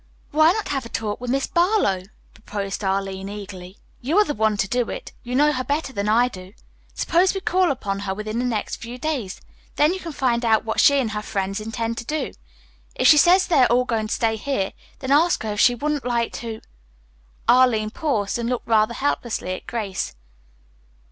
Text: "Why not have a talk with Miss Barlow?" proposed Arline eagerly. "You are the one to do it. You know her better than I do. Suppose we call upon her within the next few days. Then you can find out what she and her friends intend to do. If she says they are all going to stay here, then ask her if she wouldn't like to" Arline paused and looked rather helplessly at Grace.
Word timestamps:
"Why 0.31 0.51
not 0.51 0.69
have 0.69 0.83
a 0.83 0.89
talk 0.89 1.21
with 1.21 1.29
Miss 1.29 1.45
Barlow?" 1.45 2.01
proposed 2.33 2.83
Arline 2.83 3.29
eagerly. 3.29 3.77
"You 4.01 4.17
are 4.17 4.23
the 4.23 4.33
one 4.33 4.57
to 4.57 4.67
do 4.67 4.89
it. 4.89 5.11
You 5.21 5.35
know 5.35 5.51
her 5.53 5.63
better 5.63 5.93
than 5.93 6.09
I 6.09 6.27
do. 6.27 6.53
Suppose 6.95 7.35
we 7.35 7.39
call 7.39 7.69
upon 7.69 7.99
her 7.99 8.13
within 8.15 8.39
the 8.39 8.45
next 8.45 8.77
few 8.77 8.97
days. 8.97 9.41
Then 9.75 9.93
you 9.93 9.99
can 9.99 10.11
find 10.11 10.43
out 10.43 10.65
what 10.65 10.79
she 10.79 10.95
and 10.95 11.11
her 11.11 11.21
friends 11.21 11.61
intend 11.61 11.99
to 11.99 12.03
do. 12.05 12.31
If 12.95 13.07
she 13.07 13.17
says 13.17 13.45
they 13.45 13.59
are 13.61 13.67
all 13.67 13.85
going 13.85 14.07
to 14.07 14.15
stay 14.15 14.37
here, 14.37 14.73
then 14.97 15.11
ask 15.11 15.43
her 15.43 15.53
if 15.53 15.59
she 15.59 15.75
wouldn't 15.75 16.03
like 16.03 16.33
to" 16.37 16.61
Arline 17.47 17.91
paused 17.91 18.39
and 18.39 18.49
looked 18.49 18.67
rather 18.67 18.95
helplessly 18.95 19.51
at 19.51 19.67
Grace. 19.67 20.15